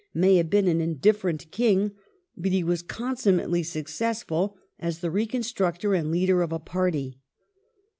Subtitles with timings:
[0.15, 1.91] may have been an indifferent King,
[2.35, 7.19] but he was consummately successful as the reconstructor and leader of a party